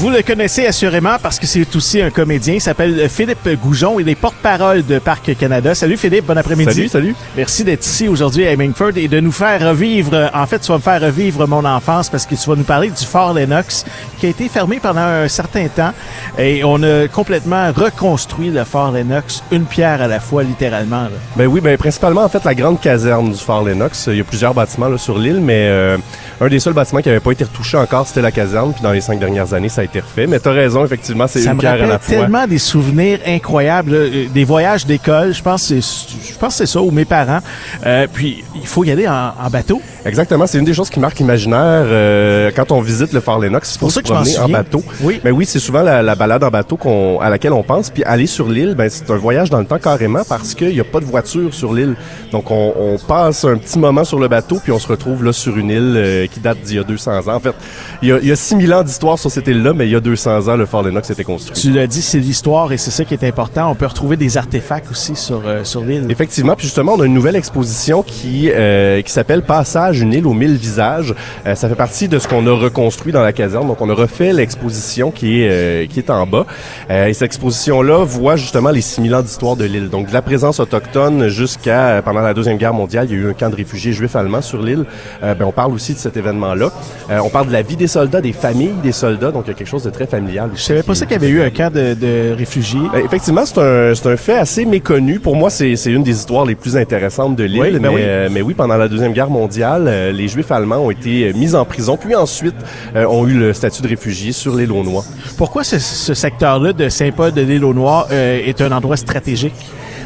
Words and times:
Vous 0.00 0.08
le 0.08 0.22
connaissez 0.22 0.66
assurément 0.66 1.16
parce 1.22 1.38
que 1.38 1.44
c'est 1.46 1.76
aussi 1.76 2.00
un 2.00 2.08
comédien. 2.08 2.54
Il 2.54 2.60
s'appelle 2.62 3.06
Philippe 3.10 3.46
Goujon. 3.62 4.00
Il 4.00 4.08
est 4.08 4.14
porte-parole 4.14 4.82
de 4.86 4.98
Parc 4.98 5.36
Canada. 5.36 5.74
Salut 5.74 5.98
Philippe, 5.98 6.24
bon 6.24 6.38
après-midi. 6.38 6.72
Salut, 6.72 6.88
salut. 6.88 7.14
Merci 7.36 7.64
d'être 7.64 7.84
ici 7.84 8.08
aujourd'hui 8.08 8.46
à 8.46 8.52
Hemingford 8.52 8.92
et 8.96 9.08
de 9.08 9.20
nous 9.20 9.30
faire 9.30 9.60
revivre. 9.60 10.30
En 10.32 10.46
fait, 10.46 10.60
tu 10.60 10.68
vas 10.68 10.78
me 10.78 10.82
faire 10.82 11.02
revivre 11.02 11.46
mon 11.46 11.66
enfance 11.66 12.08
parce 12.08 12.24
que 12.24 12.34
tu 12.34 12.48
vas 12.48 12.56
nous 12.56 12.64
parler 12.64 12.88
du 12.88 13.04
Fort 13.04 13.34
Lennox 13.34 13.84
qui 14.18 14.24
a 14.24 14.28
été 14.30 14.48
fermé 14.48 14.80
pendant 14.80 15.02
un 15.02 15.28
certain 15.28 15.68
temps 15.68 15.92
et 16.38 16.64
on 16.64 16.82
a 16.82 17.06
complètement 17.06 17.70
reconstruit 17.70 18.48
le 18.48 18.64
Fort 18.64 18.92
Lennox 18.92 19.42
une 19.52 19.66
pierre 19.66 20.00
à 20.00 20.06
la 20.08 20.18
fois, 20.18 20.42
littéralement. 20.44 21.02
là. 21.02 21.10
Ben 21.36 21.46
oui, 21.46 21.60
ben 21.60 21.76
principalement 21.76 22.24
en 22.24 22.28
fait 22.30 22.42
la 22.44 22.54
grande 22.54 22.80
caserne 22.80 23.32
du 23.32 23.38
Fort 23.38 23.64
Lennox. 23.64 24.06
Il 24.10 24.16
y 24.16 24.20
a 24.22 24.24
plusieurs 24.24 24.54
bâtiments 24.54 24.88
là, 24.88 24.96
sur 24.96 25.18
l'île, 25.18 25.40
mais 25.42 25.66
euh, 25.68 25.98
un 26.40 26.48
des 26.48 26.58
seuls 26.58 26.72
bâtiments 26.72 27.02
qui 27.02 27.08
n'avait 27.08 27.20
pas 27.20 27.32
été 27.32 27.44
retouché 27.44 27.76
encore, 27.76 28.06
c'était 28.06 28.22
la 28.22 28.32
caserne. 28.32 28.72
Puis 28.72 28.82
dans 28.82 28.92
les 28.92 29.02
cinq 29.02 29.18
dernières 29.18 29.52
années, 29.52 29.68
ça 29.68 29.82
a 29.82 29.84
été 29.84 29.89
refait. 29.98 30.28
Mais 30.28 30.38
t'as 30.38 30.52
raison, 30.52 30.84
effectivement, 30.84 31.26
c'est 31.26 31.42
une 31.42 31.54
me 31.54 31.58
pierre 31.58 31.72
à 31.72 31.86
la 31.86 31.98
fois. 31.98 32.16
tellement 32.16 32.46
des 32.46 32.58
souvenirs 32.58 33.18
incroyables, 33.26 33.90
là, 33.90 33.96
euh, 33.98 34.26
des 34.32 34.44
voyages 34.44 34.86
d'école. 34.86 35.34
Je 35.34 35.42
pense 35.42 35.68
que 35.68 35.80
c'est, 35.80 36.32
je 36.32 36.38
pense 36.38 36.54
c'est 36.54 36.66
ça, 36.66 36.80
ou 36.80 36.92
mes 36.92 37.04
parents. 37.04 37.40
Euh, 37.84 38.06
puis 38.12 38.44
il 38.54 38.66
faut 38.66 38.84
y 38.84 38.92
aller 38.92 39.08
en, 39.08 39.32
en 39.44 39.50
bateau. 39.50 39.82
Exactement, 40.06 40.46
c'est 40.46 40.58
une 40.58 40.64
des 40.64 40.72
choses 40.74 40.88
qui 40.90 41.00
marque 41.00 41.18
l'imaginaire 41.18 41.84
euh, 41.86 42.50
quand 42.54 42.70
on 42.72 42.80
visite 42.80 43.12
le 43.12 43.20
Fort 43.20 43.38
Lennox. 43.40 43.72
Faut 43.72 43.80
pour 43.80 43.90
ça 43.92 44.00
que 44.00 44.08
je 44.08 44.12
m'en 44.12 44.20
promener 44.20 44.38
en 44.38 44.42
souviens. 44.42 44.56
bateau. 44.58 44.82
Oui. 45.02 45.20
Mais 45.24 45.30
oui, 45.30 45.44
c'est 45.44 45.58
souvent 45.58 45.82
la, 45.82 46.02
la 46.02 46.14
balade 46.14 46.44
en 46.44 46.48
bateau 46.50 46.76
qu'on, 46.76 47.18
à 47.20 47.28
laquelle 47.28 47.52
on 47.52 47.62
pense. 47.62 47.90
Puis 47.90 48.04
aller 48.04 48.26
sur 48.26 48.48
l'île, 48.48 48.74
ben 48.76 48.88
c'est 48.88 49.10
un 49.10 49.16
voyage 49.16 49.50
dans 49.50 49.58
le 49.58 49.66
temps 49.66 49.78
carrément 49.78 50.22
parce 50.28 50.54
qu'il 50.54 50.70
n'y 50.72 50.80
a 50.80 50.84
pas 50.84 51.00
de 51.00 51.04
voiture 51.04 51.52
sur 51.52 51.72
l'île. 51.74 51.96
Donc 52.32 52.50
on, 52.50 52.72
on 52.78 52.98
passe 52.98 53.44
un 53.44 53.56
petit 53.56 53.78
moment 53.78 54.04
sur 54.04 54.18
le 54.18 54.28
bateau 54.28 54.58
puis 54.62 54.72
on 54.72 54.78
se 54.78 54.88
retrouve 54.88 55.24
là 55.24 55.32
sur 55.32 55.56
une 55.56 55.70
île 55.70 55.94
euh, 55.96 56.26
qui 56.26 56.40
date 56.40 56.58
d'il 56.64 56.76
y 56.76 56.78
a 56.78 56.84
200 56.84 57.28
ans. 57.28 57.34
En 57.34 57.40
fait, 57.40 57.54
il 58.02 58.08
y 58.08 58.12
a, 58.12 58.18
il 58.20 58.28
y 58.28 58.32
a 58.32 58.36
6000 58.36 58.72
ans 58.74 58.82
d'histoire 58.82 59.18
sur 59.18 59.30
cette 59.30 59.48
île-là, 59.48 59.72
mais 59.80 59.86
il 59.88 59.92
y 59.92 59.96
a 59.96 60.00
200 60.00 60.48
ans, 60.48 60.56
le 60.56 60.66
Fort 60.66 60.82
Lennox 60.82 61.08
été 61.08 61.24
construit. 61.24 61.58
Tu 61.58 61.70
l'as 61.70 61.86
dit, 61.86 62.02
c'est 62.02 62.18
l'histoire 62.18 62.70
et 62.70 62.76
c'est 62.76 62.90
ça 62.90 63.06
qui 63.06 63.14
est 63.14 63.24
important. 63.24 63.70
On 63.70 63.74
peut 63.74 63.86
retrouver 63.86 64.18
des 64.18 64.36
artefacts 64.36 64.90
aussi 64.90 65.16
sur, 65.16 65.40
euh, 65.46 65.64
sur 65.64 65.80
l'île. 65.80 66.04
Effectivement, 66.10 66.54
puis 66.54 66.66
justement, 66.66 66.92
on 66.96 67.00
a 67.00 67.06
une 67.06 67.14
nouvelle 67.14 67.36
exposition 67.36 68.02
qui 68.02 68.50
euh, 68.50 69.00
qui 69.00 69.10
s'appelle 69.10 69.40
Passage 69.40 70.02
une 70.02 70.12
île 70.12 70.26
aux 70.26 70.34
mille 70.34 70.56
visages. 70.56 71.14
Euh, 71.46 71.54
ça 71.54 71.66
fait 71.66 71.74
partie 71.74 72.08
de 72.08 72.18
ce 72.18 72.28
qu'on 72.28 72.46
a 72.46 72.52
reconstruit 72.52 73.10
dans 73.10 73.22
la 73.22 73.32
caserne. 73.32 73.68
Donc, 73.68 73.80
on 73.80 73.88
a 73.88 73.94
refait 73.94 74.34
l'exposition 74.34 75.10
qui 75.10 75.40
est 75.40 75.48
euh, 75.50 75.86
qui 75.86 75.98
est 75.98 76.10
en 76.10 76.26
bas. 76.26 76.44
Euh, 76.90 77.06
et 77.06 77.14
cette 77.14 77.22
exposition-là 77.22 78.04
voit 78.04 78.36
justement 78.36 78.70
les 78.70 78.82
6000 78.82 79.14
ans 79.14 79.22
d'histoire 79.22 79.56
de 79.56 79.64
l'île. 79.64 79.88
Donc, 79.88 80.08
de 80.08 80.12
la 80.12 80.20
présence 80.20 80.60
autochtone 80.60 81.28
jusqu'à 81.28 81.88
euh, 81.88 82.02
pendant 82.02 82.20
la 82.20 82.34
deuxième 82.34 82.58
guerre 82.58 82.74
mondiale, 82.74 83.06
il 83.08 83.16
y 83.16 83.18
a 83.18 83.22
eu 83.22 83.30
un 83.30 83.32
camp 83.32 83.48
de 83.48 83.56
réfugiés 83.56 83.92
juifs 83.92 84.16
allemands 84.16 84.42
sur 84.42 84.62
l'île. 84.62 84.84
Euh, 85.22 85.34
ben, 85.34 85.46
on 85.46 85.52
parle 85.52 85.72
aussi 85.72 85.94
de 85.94 85.98
cet 85.98 86.16
événement-là. 86.16 86.70
Euh, 87.10 87.20
on 87.24 87.30
parle 87.30 87.46
de 87.48 87.52
la 87.52 87.62
vie 87.62 87.76
des 87.76 87.86
soldats, 87.86 88.20
des 88.20 88.32
familles 88.32 88.74
des 88.82 88.92
soldats. 88.92 89.30
Donc, 89.30 89.44
il 89.46 89.48
y 89.48 89.50
a 89.52 89.54
quelque 89.54 89.69
chose 89.70 89.84
de 89.84 89.90
très 89.90 90.06
familial. 90.06 90.50
Je 90.54 90.60
savais 90.60 90.82
pas 90.82 90.94
ça 90.94 91.06
qu'il 91.06 91.12
y 91.12 91.16
avait 91.16 91.28
eu 91.28 91.42
un 91.42 91.50
camp 91.50 91.72
de, 91.72 91.94
de 91.94 92.34
réfugiés. 92.36 92.80
Ben, 92.92 93.02
effectivement, 93.04 93.44
c'est 93.46 93.58
un, 93.58 93.94
c'est 93.94 94.08
un 94.08 94.16
fait 94.16 94.36
assez 94.36 94.64
méconnu. 94.64 95.20
Pour 95.20 95.36
moi, 95.36 95.48
c'est, 95.50 95.76
c'est 95.76 95.92
une 95.92 96.02
des 96.02 96.16
histoires 96.16 96.44
les 96.44 96.54
plus 96.56 96.76
intéressantes 96.76 97.36
de 97.36 97.44
l'île. 97.44 97.60
Oui, 97.60 97.70
ben 97.72 97.82
mais, 97.82 97.88
oui. 97.88 98.00
euh, 98.02 98.28
mais 98.30 98.42
oui, 98.42 98.54
pendant 98.54 98.76
la 98.76 98.88
Deuxième 98.88 99.12
Guerre 99.12 99.30
mondiale, 99.30 99.84
euh, 99.86 100.12
les 100.12 100.28
Juifs 100.28 100.50
allemands 100.50 100.78
ont 100.78 100.90
été 100.90 101.28
euh, 101.28 101.32
mis 101.34 101.54
en 101.54 101.64
prison, 101.64 101.96
puis 101.96 102.14
ensuite 102.14 102.56
euh, 102.96 103.06
ont 103.06 103.26
eu 103.26 103.34
le 103.34 103.52
statut 103.52 103.82
de 103.82 103.88
réfugiés 103.88 104.32
sur 104.32 104.54
l'île 104.56 104.72
aux 104.72 104.82
Noix. 104.82 105.04
Pourquoi 105.38 105.62
ce, 105.64 105.78
ce 105.78 106.14
secteur-là 106.14 106.72
de 106.72 106.88
Saint-Paul 106.88 107.32
de 107.32 107.40
l'île 107.42 107.64
aux 107.64 107.74
Noix 107.74 108.08
est 108.10 108.60
un 108.60 108.72
endroit 108.72 108.96
stratégique? 108.96 109.54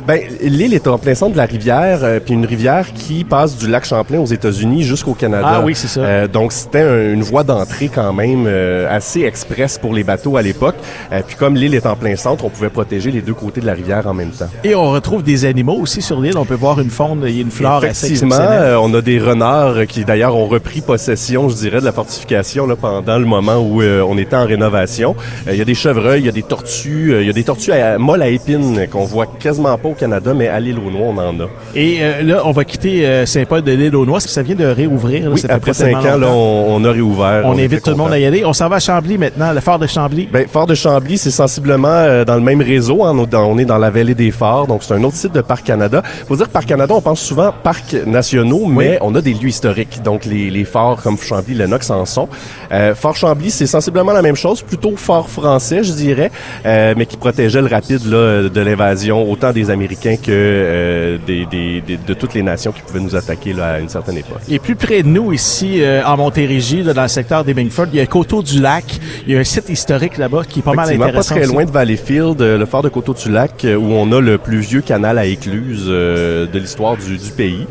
Ben, 0.06 0.20
l'île 0.42 0.75
est 0.75 0.87
en 0.87 0.98
plein 0.98 1.14
centre 1.14 1.33
de 1.33 1.37
la 1.37 1.47
rivière, 1.47 2.00
euh, 2.03 2.20
puis 2.20 2.34
une 2.34 2.45
rivière 2.47 2.92
qui 2.95 3.25
passe 3.25 3.56
du 3.56 3.69
lac 3.69 3.84
Champlain 3.84 4.19
aux 4.20 4.27
États-Unis 4.27 4.83
jusqu'au 4.83 5.14
Canada. 5.14 5.47
Ah 5.47 5.62
oui, 5.64 5.75
c'est 5.75 5.89
ça. 5.89 6.00
Euh, 6.00 6.28
donc 6.28 6.53
c'était 6.53 6.83
un- 6.83 7.12
une 7.14 7.23
voie 7.23 7.45
d'entrée 7.45 7.91
quand 7.95 8.12
même 8.12 8.45
euh, 8.47 8.87
assez 8.95 9.22
express 9.22 9.78
pour 9.78 9.95
les 9.95 10.05
bateaux 10.05 10.37
à 10.37 10.42
l'époque. 10.42 10.75
Euh, 11.12 11.21
puis 11.27 11.37
comme 11.37 11.54
l'île 11.56 11.75
est 11.75 11.87
en 11.87 11.97
plein 11.97 12.16
centre, 12.16 12.44
on 12.44 12.50
pouvait 12.50 12.69
protéger 12.71 13.10
les 13.10 13.21
deux 13.22 13.34
côtés 13.34 13.60
de 13.60 13.66
la 13.66 13.75
rivière 13.75 14.06
en 14.06 14.15
même 14.15 14.31
temps. 14.31 14.49
Et 14.62 14.75
on 14.75 14.91
retrouve 14.91 15.22
des 15.22 15.44
animaux 15.44 15.78
aussi 15.81 16.03
sur 16.03 16.21
l'île. 16.21 16.37
On 16.37 16.44
peut 16.44 16.54
voir 16.54 16.81
une 16.81 16.91
faune, 16.91 17.25
a 17.25 17.28
une 17.28 17.50
flore 17.50 17.84
assez 17.84 18.06
Effectivement, 18.06 18.34
exceptionnelle. 18.37 18.62
euh, 18.72 18.81
on 18.81 18.93
a 18.94 19.00
des 19.00 19.19
renards 19.19 19.87
qui 19.87 20.04
d'ailleurs 20.04 20.37
ont 20.37 20.47
repris 20.47 20.81
possession, 20.81 21.49
je 21.49 21.54
dirais, 21.56 21.81
de 21.81 21.84
la 21.84 21.93
fortification 21.93 22.66
là, 22.66 22.77
pendant 22.77 23.19
le 23.19 23.25
moment 23.27 23.56
où 23.59 23.83
on 23.83 24.19
était 24.19 24.37
en 24.37 24.47
rénovation. 24.47 25.15
Il 25.50 25.56
y 25.56 25.60
a 25.60 25.65
des 25.65 25.75
chevreuils, 25.75 26.21
il 26.21 26.27
y 26.27 26.28
a 26.28 26.33
des 26.33 26.43
tortues, 26.43 27.15
il 27.21 27.27
y 27.27 27.31
a 27.31 27.33
des 27.33 27.44
tortues 27.44 27.72
à, 27.72 27.99
molles 27.99 28.22
à 28.22 28.28
épines 28.28 28.87
qu'on 28.91 29.04
voit 29.04 29.27
quasiment 29.27 29.77
pas 29.84 29.91
au 29.91 29.95
Canada, 29.95 30.33
mais 30.34 30.49
à 30.49 30.59
l'île 30.61 30.78
aux 30.78 30.91
Noix, 30.91 31.09
on 31.15 31.19
en 31.19 31.41
a. 31.45 31.49
Et 31.75 31.99
euh, 32.00 32.22
là, 32.22 32.43
on 32.47 32.53
va 32.53 32.65
quitter 32.65 33.06
euh, 33.06 33.27
Saint-Paul 33.27 33.61
de 33.61 33.72
l'île 33.72 33.95
aux 33.95 34.06
Noix. 34.06 34.19
Ça 34.21 34.41
vient 34.43 34.55
de 34.55 34.65
réouvrir. 34.65 35.25
là, 35.25 35.31
Oui, 35.31 35.39
ça 35.39 35.49
fait 35.49 35.55
après 35.55 35.75
cinq 35.75 35.95
ans, 35.97 36.17
là, 36.17 36.28
on, 36.31 36.77
on 36.77 36.84
a 36.87 36.91
réouvert. 36.91 37.43
On, 37.45 37.53
était 37.53 37.65
invite 37.65 37.83
tout 37.83 37.91
le 37.91 37.97
monde 37.97 38.12
à 38.12 38.19
y 38.19 38.25
aller. 38.25 38.45
On 38.47 38.55
s'en 38.55 38.69
va 38.71 38.77
à 38.77 38.81
Chambly 38.81 39.19
maintenant, 39.19 39.53
le 39.53 39.61
fort 39.61 39.78
de 39.78 39.87
Chambly. 39.87 40.27
Ben, 40.33 40.47
Fort 40.49 40.67
de 40.67 40.75
Chambly, 40.75 41.19
c'est 41.19 41.31
sensiblement 41.31 41.89
euh, 41.89 42.25
dans 42.25 42.37
le 42.37 42.41
même 42.41 42.62
réseau. 42.62 43.05
hein. 43.05 43.12
On, 43.15 43.25
est 43.59 43.65
dans- 43.67 43.75
on 43.75 43.78
la 43.78 43.91
vallée 43.91 44.15
des 44.15 44.31
Forts, 44.31 44.67
donc 44.67 44.83
c'est 44.84 44.95
un 44.95 45.05
autre 45.05 45.17
site 45.17 45.34
de 45.34 45.43
Parc 45.43 45.67
Canada. 45.67 46.03
Faut 46.27 46.37
dire 46.37 46.49
Parc 46.49 46.66
Canada, 46.66 46.95
on 46.97 47.03
pense 47.03 47.21
souvent 47.21 47.53
parcs 47.62 47.95
nationaux, 48.06 48.65
mais 48.66 48.99
on 49.03 49.15
a 49.15 49.21
des 49.21 49.34
lieux 49.34 49.49
historiques. 49.49 50.01
Donc 50.03 50.25
les, 50.25 50.49
les 50.49 50.65
forts 50.65 51.03
comme 51.03 51.19
Chambly, 51.19 51.55
Lennox 51.55 51.91
en 51.91 52.06
sont. 52.06 52.28
Euh, 52.72 52.95
fort 52.95 53.16
Chambly, 53.16 53.51
c'est 53.51 53.66
sensiblement 53.66 54.12
la 54.12 54.22
même 54.22 54.37
chose, 54.37 54.62
plutôt 54.62 54.97
fort 54.97 55.28
français, 55.28 55.84
je 55.84 55.93
dirais, 55.93 56.31
euh, 56.65 56.95
mais 56.97 57.05
qui 57.06 57.16
protégeait 57.19 57.61
le 57.61 57.69
rapide 57.69 58.06
là, 58.06 58.49
de 58.49 58.61
l'invasion, 58.62 59.31
autant 59.31 59.53
des 59.53 59.71
Américains 59.74 60.16
que 60.16 60.30
euh, 60.30 61.18
des, 61.26 61.46
des- 61.46 61.80
des- 61.82 61.96
de 61.98 62.14
toutes 62.14 62.34
les 62.34 62.42
nations 62.42 62.72
qui 62.72 62.80
pouvaient 62.82 63.00
nous 63.00 63.14
attaquer 63.16 63.52
là, 63.52 63.74
à 63.74 63.78
une 63.80 63.88
certaine 63.88 64.16
époque. 64.16 64.40
Et 64.48 64.58
plus 64.58 64.74
près 64.76 65.02
de 65.02 65.08
nous, 65.08 65.32
ici, 65.32 65.82
euh, 65.82 66.02
en 66.04 66.16
Montérégie, 66.16 66.82
là, 66.82 66.94
dans 66.94 67.02
le 67.02 67.08
secteur 67.08 67.44
des 67.44 67.54
Bingford, 67.54 67.86
il 67.92 67.98
y 67.98 68.00
a 68.00 68.06
Coteau 68.06 68.42
du 68.42 68.60
Lac. 68.60 68.84
Il 69.26 69.32
y 69.32 69.36
a 69.36 69.40
un 69.40 69.44
site 69.44 69.68
historique 69.68 70.16
là-bas 70.18 70.42
qui 70.48 70.60
est 70.60 70.62
pas 70.62 70.72
mal 70.72 70.86
Effectivement, 70.86 71.04
pas 71.04 71.10
intéressant. 71.20 71.34
très 71.36 71.46
loin 71.46 71.64
de 71.64 71.70
Valleyfield, 71.70 72.40
euh, 72.40 72.58
le 72.58 72.66
fort 72.66 72.82
de 72.82 72.88
Coteau-du-Lac, 72.88 73.64
euh, 73.64 73.76
où 73.76 73.92
on 73.92 74.10
a 74.12 74.20
le 74.20 74.38
plus 74.38 74.60
vieux 74.60 74.80
canal 74.80 75.18
à 75.18 75.26
écluse 75.26 75.84
euh, 75.88 76.46
de 76.46 76.58
l'histoire 76.58 76.96
du, 76.96 77.16
du 77.18 77.30
pays. 77.30 77.66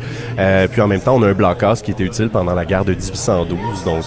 Puis 0.70 0.80
en 0.80 0.86
même 0.88 1.00
temps, 1.00 1.16
on 1.16 1.22
a 1.22 1.28
un 1.28 1.32
blockhouse 1.32 1.80
qui 1.82 1.90
était 1.92 2.04
utile 2.04 2.28
pendant 2.28 2.54
la 2.54 2.64
guerre 2.64 2.84
de 2.84 2.92
1812. 2.92 3.84
Donc, 3.84 4.04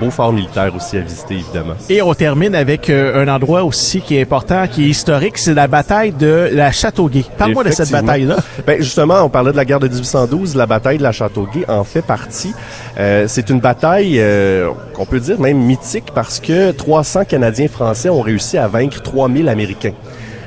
beau 0.00 0.10
fort 0.10 0.32
militaire 0.32 0.72
aussi 0.74 0.96
à 0.96 1.00
visiter, 1.00 1.34
évidemment. 1.34 1.74
Et 1.88 2.02
on 2.02 2.14
termine 2.14 2.54
avec 2.54 2.90
un 2.90 3.28
endroit 3.28 3.64
aussi 3.64 4.00
qui 4.00 4.16
est 4.16 4.22
important, 4.22 4.66
qui 4.66 4.84
est 4.84 4.88
historique, 4.88 5.38
c'est 5.38 5.54
la 5.54 5.66
bataille 5.68 6.12
de 6.12 6.48
la 6.52 6.72
Châteauguay. 6.72 7.24
Parle-moi 7.38 7.64
de 7.64 7.70
cette 7.70 7.90
bataille-là. 7.90 8.36
Ben 8.66 8.80
justement, 8.80 9.22
on 9.22 9.28
parlait 9.28 9.52
de 9.52 9.56
la 9.56 9.64
guerre 9.64 9.80
de 9.80 9.88
1812, 9.88 10.56
la 10.56 10.66
bataille 10.66 10.98
de 10.98 11.02
la 11.02 11.12
Châteauguay 11.12 11.64
en 11.68 11.84
fait 11.84 12.02
partie. 12.02 12.54
Euh, 12.98 13.26
c'est 13.28 13.50
une 13.50 13.60
bataille 13.60 14.18
euh, 14.18 14.70
qu'on 14.94 15.06
peut 15.06 15.20
dire 15.20 15.38
même 15.40 15.58
mythique 15.58 16.06
parce 16.14 16.40
que 16.40 16.72
300 16.72 17.24
Canadiens 17.24 17.68
français 17.68 18.08
ont 18.08 18.20
réussi 18.20 18.58
à 18.58 18.68
vaincre 18.68 19.02
3000 19.02 19.48
Américains. 19.48 19.94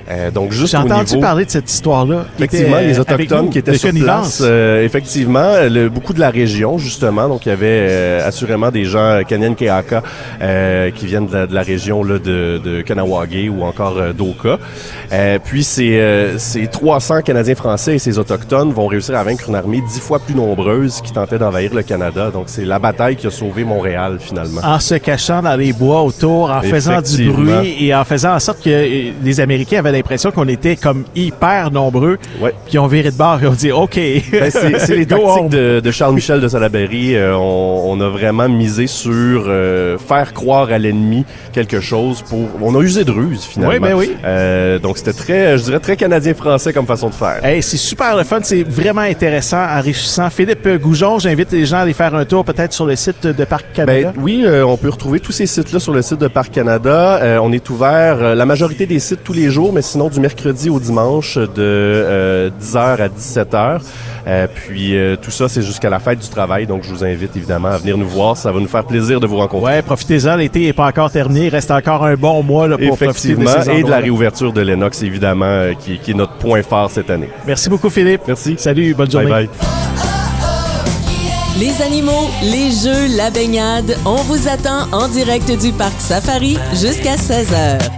Euh, 0.09 0.31
donc 0.31 0.51
juste 0.51 0.71
J'ai 0.71 0.77
entendu 0.77 1.11
niveau... 1.15 1.21
parler 1.21 1.45
de 1.45 1.51
cette 1.51 1.71
histoire-là. 1.71 2.25
Effectivement, 2.37 2.77
était, 2.79 2.87
les 2.87 2.97
euh, 2.97 3.01
autochtones 3.01 3.45
nous, 3.45 3.51
qui 3.51 3.59
étaient 3.59 3.77
sur 3.77 3.91
place, 3.93 4.41
euh, 4.43 4.83
effectivement, 4.83 5.51
le- 5.69 5.87
beaucoup 5.89 6.13
de 6.13 6.19
la 6.19 6.31
région 6.31 6.77
justement. 6.79 7.27
Donc 7.27 7.45
il 7.45 7.49
y 7.49 7.51
avait 7.51 7.65
euh, 7.89 8.27
assurément 8.27 8.71
des 8.71 8.85
gens 8.85 9.21
Kanyenkeaka 9.27 10.01
euh, 10.41 10.89
qui 10.91 11.05
viennent 11.05 11.27
de 11.27 11.33
la, 11.33 11.47
de 11.47 11.53
la 11.53 11.61
région 11.61 12.03
là, 12.03 12.17
de, 12.17 12.59
de 12.63 12.81
Kanawagé 12.81 13.49
ou 13.49 13.63
encore 13.63 13.97
euh, 13.97 14.11
d'Oka. 14.13 14.57
Euh, 15.11 15.37
puis 15.43 15.63
ces, 15.63 15.99
euh, 15.99 16.37
ces 16.39 16.65
300 16.67 17.21
Canadiens 17.21 17.55
français 17.55 17.95
et 17.95 17.99
ces 17.99 18.17
autochtones 18.17 18.71
vont 18.71 18.87
réussir 18.87 19.15
à 19.15 19.23
vaincre 19.23 19.45
une 19.49 19.55
armée 19.55 19.81
dix 19.87 19.99
fois 19.99 20.19
plus 20.19 20.33
nombreuse 20.35 21.01
qui 21.01 21.11
tentait 21.13 21.37
d'envahir 21.37 21.73
le 21.73 21.83
Canada. 21.83 22.31
Donc 22.31 22.45
c'est 22.47 22.65
la 22.65 22.79
bataille 22.79 23.15
qui 23.15 23.27
a 23.27 23.31
sauvé 23.31 23.63
Montréal 23.63 24.17
finalement. 24.19 24.61
en 24.63 24.79
se 24.79 24.95
cachant 24.95 25.41
dans 25.43 25.55
les 25.55 25.73
bois 25.73 26.01
autour, 26.01 26.49
en 26.49 26.61
faisant 26.61 27.01
du 27.01 27.29
bruit 27.31 27.75
et 27.79 27.93
en 27.93 28.03
faisant 28.03 28.33
en 28.33 28.39
sorte 28.39 28.63
que 28.63 28.69
euh, 28.69 29.11
les 29.23 29.39
Américains 29.39 29.79
avaient 29.79 29.98
l'impression 29.99 30.31
qu'on 30.31 30.47
était 30.47 30.75
comme 30.75 31.05
hyper 31.15 31.71
nombreux. 31.71 32.17
Ouais. 32.41 32.53
Puis 32.67 32.79
ont 32.79 32.87
viré 32.87 33.11
de 33.11 33.17
bord 33.17 33.41
et 33.43 33.47
ont 33.47 33.53
dit 33.53 33.71
OK. 33.71 33.95
Ben, 34.31 34.51
c'est 34.51 34.87
les 34.95 35.05
tactiques 35.05 35.49
de, 35.49 35.79
de 35.79 35.91
Charles 35.91 36.15
Michel 36.15 36.41
de 36.41 36.47
Salaberry. 36.47 37.15
Euh, 37.15 37.35
on, 37.35 37.91
on 37.91 38.01
a 38.01 38.09
vraiment 38.09 38.49
misé 38.49 38.87
sur 38.87 39.45
euh, 39.47 39.97
faire 39.97 40.33
croire 40.33 40.71
à 40.71 40.77
l'ennemi 40.77 41.25
quelque 41.53 41.79
chose 41.79 42.21
pour. 42.21 42.47
On 42.61 42.75
a 42.75 42.81
usé 42.81 43.03
de 43.03 43.11
ruse 43.11 43.43
finalement. 43.43 43.73
Oui, 43.73 43.79
ben 43.79 43.95
oui. 43.95 44.15
Euh, 44.23 44.79
donc 44.79 44.97
c'était 44.97 45.13
très, 45.13 45.57
je 45.57 45.63
dirais 45.63 45.79
très 45.79 45.95
canadien-français 45.95 46.73
comme 46.73 46.85
façon 46.85 47.09
de 47.09 47.13
faire. 47.13 47.43
Hey, 47.43 47.61
c'est 47.61 47.77
super 47.77 48.15
le 48.15 48.23
fun, 48.23 48.39
c'est 48.43 48.63
vraiment 48.63 49.01
intéressant, 49.01 49.63
enrichissant. 49.63 50.29
Philippe 50.29 50.67
Goujon, 50.81 51.19
j'invite 51.19 51.51
les 51.51 51.65
gens 51.65 51.77
à 51.77 51.81
aller 51.81 51.93
faire 51.93 52.15
un 52.15 52.25
tour 52.25 52.45
peut-être 52.45 52.73
sur 52.73 52.85
le 52.85 52.95
site 52.95 53.27
de 53.27 53.45
Parc 53.45 53.65
Canada. 53.73 54.11
Ben, 54.15 54.21
oui, 54.21 54.43
euh, 54.45 54.65
on 54.65 54.77
peut 54.77 54.89
retrouver 54.89 55.19
tous 55.19 55.31
ces 55.31 55.45
sites-là 55.45 55.79
sur 55.79 55.93
le 55.93 56.01
site 56.01 56.19
de 56.19 56.27
Parc 56.27 56.51
Canada. 56.51 57.19
Euh, 57.21 57.39
on 57.41 57.51
est 57.51 57.69
ouvert 57.69 58.17
euh, 58.21 58.35
la 58.35 58.45
majorité 58.45 58.85
des 58.85 58.99
sites 58.99 59.23
tous 59.23 59.33
les 59.33 59.49
jours, 59.49 59.73
mais 59.73 59.81
sinon 59.89 60.09
du 60.09 60.19
mercredi 60.19 60.69
au 60.69 60.79
dimanche 60.79 61.37
de 61.37 61.47
euh, 61.57 62.49
10h 62.61 62.77
à 62.77 63.07
17h. 63.07 63.81
Euh, 64.27 64.47
puis 64.53 64.95
euh, 64.95 65.15
tout 65.15 65.31
ça, 65.31 65.49
c'est 65.49 65.61
jusqu'à 65.61 65.89
la 65.89 65.99
fête 65.99 66.19
du 66.19 66.29
travail. 66.29 66.67
Donc 66.67 66.83
je 66.83 66.89
vous 66.89 67.03
invite 67.03 67.35
évidemment 67.35 67.69
à 67.69 67.77
venir 67.77 67.97
nous 67.97 68.07
voir. 68.07 68.37
Ça 68.37 68.51
va 68.51 68.59
nous 68.59 68.67
faire 68.67 68.85
plaisir 68.85 69.19
de 69.19 69.27
vous 69.27 69.37
rencontrer. 69.37 69.73
Ouais, 69.73 69.81
profitez-en, 69.81 70.35
l'été 70.35 70.61
n'est 70.61 70.73
pas 70.73 70.87
encore 70.87 71.11
terminé, 71.11 71.47
il 71.47 71.49
reste 71.49 71.71
encore 71.71 72.05
un 72.05 72.15
bon 72.15 72.43
mois 72.43 72.67
là, 72.67 72.77
pour 72.77 72.97
profiter 72.97 73.29
de 73.29 73.41
Effectivement, 73.41 73.63
ces 73.63 73.79
et 73.79 73.83
de 73.83 73.89
la 73.89 73.97
réouverture 73.97 74.53
de 74.53 74.61
Lennox, 74.61 75.01
évidemment, 75.03 75.45
euh, 75.45 75.73
qui, 75.73 75.97
qui 75.99 76.11
est 76.11 76.13
notre 76.13 76.33
point 76.33 76.61
fort 76.61 76.91
cette 76.91 77.09
année. 77.09 77.29
Merci 77.47 77.69
beaucoup 77.69 77.89
Philippe. 77.89 78.21
Merci. 78.27 78.55
Salut, 78.57 78.93
bonne 78.93 79.09
journée. 79.09 79.29
Bye 79.29 79.47
bye. 79.47 79.99
Les 81.59 81.81
animaux, 81.81 82.29
les 82.43 82.71
jeux, 82.71 83.17
la 83.17 83.31
baignade, 83.31 83.97
on 84.05 84.15
vous 84.15 84.47
attend 84.47 84.87
en 84.93 85.09
direct 85.09 85.51
du 85.59 85.73
parc 85.73 85.99
Safari 85.99 86.57
jusqu'à 86.73 87.15
16h. 87.15 87.89